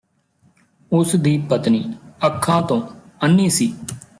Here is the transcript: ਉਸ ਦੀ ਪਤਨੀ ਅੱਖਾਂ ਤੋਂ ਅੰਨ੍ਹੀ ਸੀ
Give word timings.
ਉਸ 0.91 1.15
ਦੀ 1.15 1.37
ਪਤਨੀ 1.49 1.83
ਅੱਖਾਂ 2.25 2.61
ਤੋਂ 2.61 2.81
ਅੰਨ੍ਹੀ 3.23 3.49
ਸੀ 3.49 3.73